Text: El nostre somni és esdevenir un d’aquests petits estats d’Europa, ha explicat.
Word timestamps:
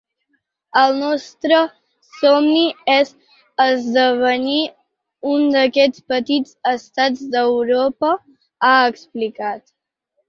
El 0.83 0.93
nostre 0.99 1.57
somni 2.13 2.63
és 2.93 3.11
esdevenir 3.67 4.63
un 5.35 5.47
d’aquests 5.57 6.07
petits 6.15 6.57
estats 6.75 7.25
d’Europa, 7.37 8.15
ha 8.73 8.77
explicat. 8.95 9.67